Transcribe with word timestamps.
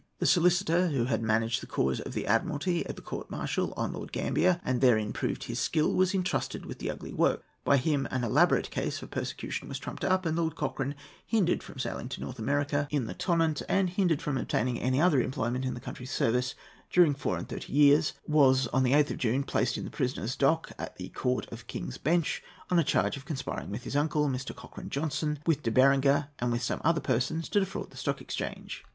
The 0.17 0.25
solicitor 0.25 0.87
who 0.87 1.05
had 1.05 1.21
managed 1.21 1.61
the 1.61 1.67
cause 1.67 1.99
of 1.99 2.13
the 2.15 2.25
Admiralty 2.25 2.83
at 2.87 2.95
the 2.95 3.03
court 3.03 3.29
martial 3.29 3.71
on 3.77 3.93
Lord 3.93 4.11
Gambier, 4.11 4.59
and 4.65 4.81
therein 4.81 5.13
proved 5.13 5.43
his 5.43 5.59
skill, 5.59 5.93
was 5.93 6.15
entrusted 6.15 6.65
with 6.65 6.79
the 6.79 6.89
ugly 6.89 7.13
work. 7.13 7.43
By 7.63 7.77
him 7.77 8.07
an 8.09 8.23
elaborate 8.23 8.71
case 8.71 8.97
for 8.97 9.05
prosecution 9.05 9.69
was 9.69 9.77
trumped 9.77 10.03
up, 10.03 10.25
and 10.25 10.35
Lord 10.35 10.55
Cochrane, 10.55 10.95
hindered 11.23 11.61
from 11.61 11.77
sailing 11.77 12.09
to 12.09 12.21
North 12.21 12.39
America 12.39 12.87
in 12.89 13.05
the 13.05 13.13
Tonnant, 13.13 13.61
and 13.69 13.91
hindered 13.91 14.23
from 14.23 14.39
obtaining 14.39 14.79
any 14.79 14.99
other 14.99 15.21
employment 15.21 15.65
in 15.65 15.75
his 15.75 15.83
country's 15.83 16.09
service 16.11 16.55
during 16.89 17.13
four 17.13 17.37
and 17.37 17.47
thirty 17.47 17.71
years, 17.71 18.13
was, 18.27 18.65
on 18.69 18.81
the 18.81 18.93
8th 18.93 19.11
of 19.11 19.17
June, 19.19 19.43
placed 19.43 19.77
in 19.77 19.83
the 19.83 19.91
prisoner's 19.91 20.35
dock 20.35 20.71
at 20.79 20.95
the 20.97 21.09
Court 21.09 21.45
of 21.51 21.67
King's 21.67 21.99
Bench 21.99 22.41
on 22.71 22.79
a 22.79 22.83
charge 22.83 23.17
of 23.17 23.25
conspiring 23.25 23.69
with 23.69 23.83
his 23.83 23.95
uncle, 23.95 24.27
Mr. 24.29 24.55
Cochrane 24.55 24.89
Johnstone, 24.89 25.37
with 25.45 25.61
De 25.61 25.69
Berenger, 25.69 26.29
and 26.39 26.51
with 26.51 26.63
some 26.63 26.81
other 26.83 27.01
persons, 27.01 27.47
to 27.49 27.59
defraud 27.59 27.91
the 27.91 27.97
Stock 27.97 28.19
Exchange. 28.19 28.83